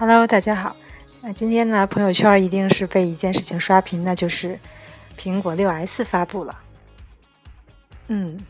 [0.00, 0.74] Hello，大家好。
[1.20, 4.58] 那今天呢，朋友圈一定是被一件事情刷屏，那就是
[5.18, 6.58] 苹果六 S 发布了。
[8.06, 8.40] 嗯，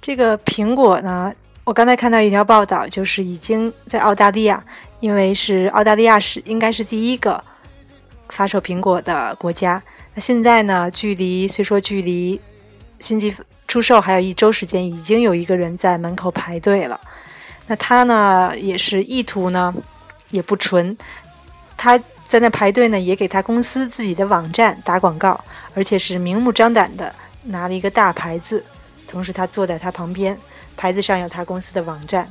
[0.00, 4.60] 这个苹果呢，我刚才看到一条报道，就是已经在澳大利亚，
[4.98, 7.44] 因为是澳大利亚是应该是第一个
[8.30, 9.80] 发售苹果的国家。
[10.14, 12.40] 那现在呢，距离虽说距离
[12.98, 13.32] 新机
[13.68, 17.00] 出售还有一周时间，已经有一个人在门口排队了。
[17.68, 19.72] 那他呢，也是意图呢。
[20.32, 20.98] 也不纯，
[21.76, 21.96] 他
[22.26, 25.40] 在那排队呢，也给他公司自己的网站打广告，
[25.74, 27.14] 而且是明目张胆的
[27.44, 28.64] 拿了一个大牌子，
[29.06, 30.36] 同时他坐在他旁边，
[30.76, 32.28] 牌子上有他公司的网站。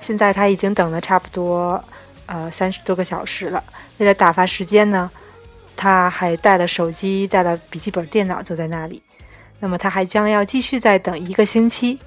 [0.00, 1.84] 现在他已经等了差不多
[2.26, 3.62] 呃三十多个小时了，
[3.98, 5.10] 为了打发时间呢，
[5.76, 9.02] 他还带了手机，带了笔记本电脑坐在那里。
[9.58, 11.98] 那么他还将要继续再等一个星期。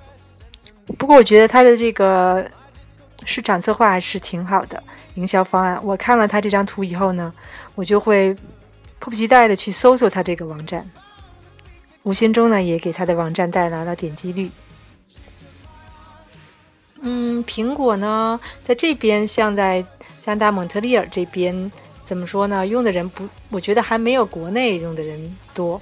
[0.97, 2.49] 不过我觉得他的这个
[3.25, 4.81] 市场策划还是挺好的。
[5.15, 7.33] 营销方案，我看了他这张图以后呢，
[7.75, 8.33] 我就会
[8.99, 10.89] 迫不及待的去搜索他这个网站，
[12.03, 14.49] 无形中呢也给他的网站带来了点击率。
[17.01, 19.81] 嗯，苹果呢在这边，像在
[20.21, 21.71] 加拿大蒙特利尔这边，
[22.03, 22.65] 怎么说呢？
[22.65, 25.81] 用的人不，我觉得还没有国内用的人多，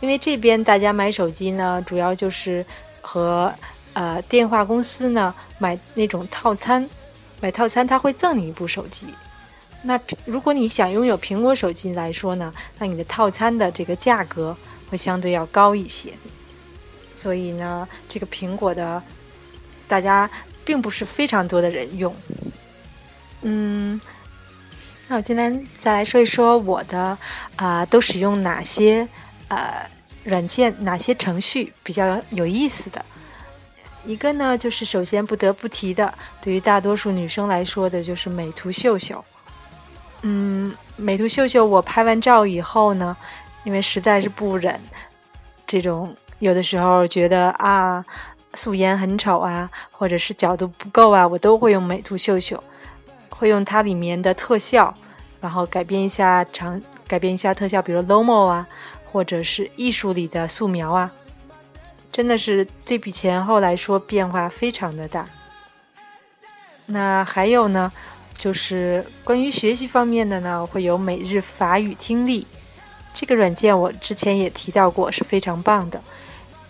[0.00, 2.64] 因为这边大家买手机呢，主要就是
[3.00, 3.52] 和
[3.92, 6.88] 呃电话公司呢买那种套餐。
[7.40, 9.06] 买套餐他会赠你一部手机，
[9.82, 14.56] 那如果你想拥有苹果手机来说呢，那你的套餐的这个价格
[14.90, 16.12] 会相对要高一些。
[17.14, 19.02] 所以呢，这个苹果的
[19.88, 20.30] 大家
[20.64, 22.14] 并不是非常多的人用。
[23.42, 24.00] 嗯，
[25.08, 27.16] 那我今天再来说一说我的
[27.56, 29.06] 啊，都使用哪些
[29.48, 29.86] 呃
[30.24, 33.04] 软件，哪些程序比较有意思的。
[34.06, 39.22] 一个呢，就是首先不得不提的，对于大多数女生来说的，就是美图秀秀。
[40.22, 43.16] 嗯，美图秀秀，我拍完照以后呢，
[43.64, 44.78] 因为实在是不忍
[45.66, 48.04] 这种有的时候觉得啊
[48.54, 52.62] 素颜很丑啊，或者是角度不够啊，我都会用美图秀秀，
[53.28, 54.94] 会用它里面的特效，
[55.40, 58.66] 然后改变一下长，改变一下特效，比如 Lomo 啊，
[59.10, 61.10] 或者是艺术里的素描啊。
[62.12, 65.26] 真的是对比前后来说变化非常的大。
[66.86, 67.92] 那还有呢，
[68.34, 72.44] 就是关于学习方面的呢，会有每日法语听力
[73.14, 76.02] 这个软件，我之前也提到过，是非常棒的。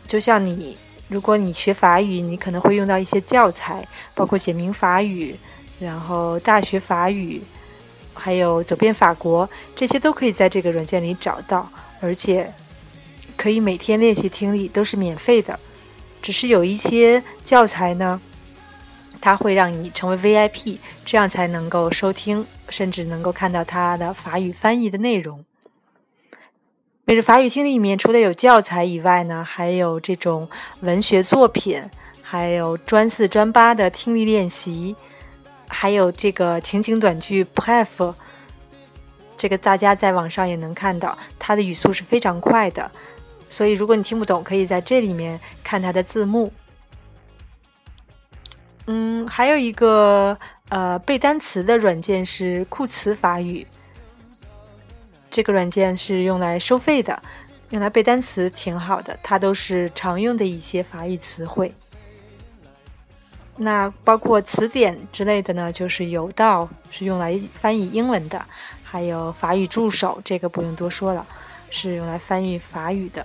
[0.06, 0.76] 就像你，
[1.08, 5.34] 如果你学法语，你可能会用到一些教材，包括简明法语，
[5.78, 7.42] 然后大学法语，
[8.12, 11.66] 还有走遍法国，这些都可以在这个软件里找到，
[12.00, 12.52] 而且。
[13.40, 15.58] 可以每天练习听力，都是免费的。
[16.20, 18.20] 只是有一些教材呢，
[19.18, 25.42] 它会让你成为 VIP，这样才能够收听，甚至能够看到它的法语翻译的内容。
[27.06, 30.46] 每日法语听力里面，除了有教材以外呢，还有这种
[30.80, 31.82] 文学作品，
[32.20, 34.94] 还有专四、专八的听力练习，
[35.66, 38.12] 还有这个情景短句 Pref。
[39.38, 42.92] 这个大家在网上也能看到，它的语速是非常快的。
[43.50, 46.50] 所以，如果你听不懂，可以在这里面看它的字幕。
[48.86, 50.38] 嗯，还有一个
[50.70, 53.66] 呃背单词的软件是酷词法语，
[55.30, 57.22] 这个软件是用来收费的，
[57.70, 61.74] 用来背单词挺好的，它都是常用的一些法语词汇。
[63.56, 68.42] 那包括词典之类的呢，就是有道是用来翻译英文的，
[68.82, 71.26] 还有法语助手，这个不用多说了，
[71.68, 73.24] 是用来翻译法语的。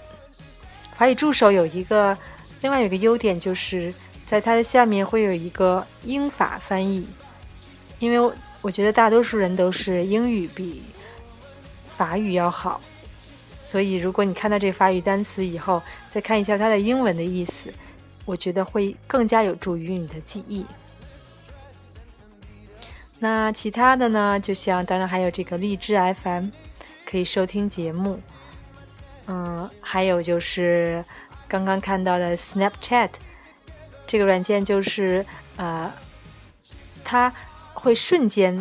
[0.97, 2.17] 法语助手有一个，
[2.61, 3.93] 另外有一个优点，就是
[4.25, 7.07] 在它的下面会有一个英法翻译。
[7.99, 10.83] 因为我觉得大多数人都是英语比
[11.97, 12.81] 法语要好，
[13.63, 17.73] 所以如果你看到这法语单词以后，再看一下它的英文的意思，
[18.25, 20.65] 我觉得会更加有助于你的记忆。
[23.17, 24.39] 那其他的呢？
[24.39, 26.49] 就像当然还有这个荔枝 FM，
[27.05, 28.19] 可以收听节目。
[29.27, 31.03] 嗯，还有就是
[31.47, 33.09] 刚刚看到的 Snapchat
[34.05, 35.25] 这个软件，就是
[35.55, 35.91] 呃，
[37.03, 37.33] 它
[37.73, 38.55] 会瞬间，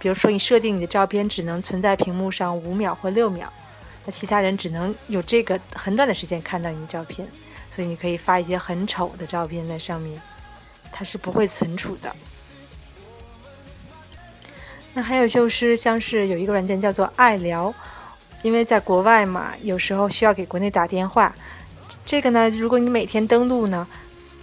[0.00, 3.52] 比如说你设定你的照片只能存在屏幕上五秒或六秒，
[4.04, 7.28] 那其他人只能有这个很短的时间看到你的照片，
[7.70, 10.20] 所以你可以发一些很丑的照片在上面，
[10.90, 12.12] 它是不会存储的。
[14.94, 17.72] 那还有就是像是有一个软件叫做爱聊。
[18.42, 21.34] 因为在国外嘛，有时候需要给国内打电话。
[22.04, 23.86] 这个呢，如果你每天登录呢，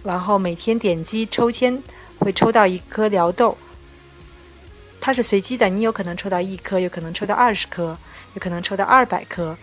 [0.04, 1.81] 然后每天点击抽签，
[2.19, 3.57] 会抽到一颗聊豆。
[5.01, 7.98] 它是随机的，你有可能抽到一颗，有可能抽到二十颗，
[8.34, 9.57] 有可能抽到二百颗。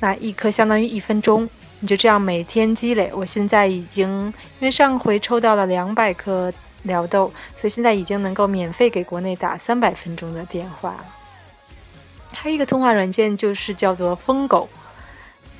[0.00, 1.48] 那一颗相当于一分钟，
[1.80, 3.10] 你就这样每天积累。
[3.14, 6.52] 我现在已经因为上回抽到了两百颗
[6.82, 11.04] 疗豆，所以现在已经能够免费给国内打三百分钟的电话了。
[12.32, 14.68] 还有一个通话软件就是叫做疯狗，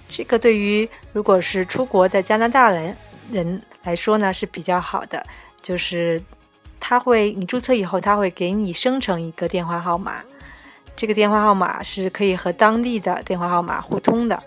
[0.08, 2.96] 这个对于如果是出国在加拿大人
[3.30, 5.24] 人来说呢是比较好的，
[5.60, 6.20] 就是
[6.80, 10.22] 他会你注册以后，他会给你生成一个电话号码。
[10.94, 14.42] 这个电话号码是可以和当地的电话号码互通的，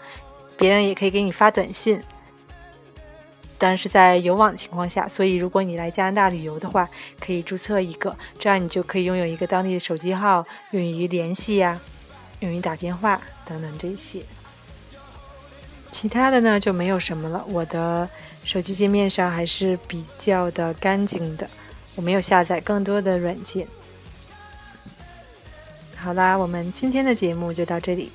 [0.57, 1.99] 别人也可以给你发短信，
[3.57, 5.07] 但是在有网情况下。
[5.07, 6.87] 所以，如果你来加拿大旅游的话，
[7.19, 11.79] 可以注册一个，这样你就可以拥有一个当地的手机号，用于联系呀，
[12.39, 14.23] 用于打电话等等这些。
[15.91, 17.43] 其他的呢就没有什么了。
[17.47, 18.09] 我的
[18.43, 21.49] 手机界面上还是比较的干净的，
[21.95, 23.67] 我没有下载更多的软件。
[25.95, 28.11] 好啦，我们今天的节目就到这里。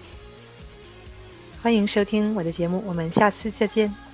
[1.63, 4.10] 欢迎收听我的节目，我们下次再见。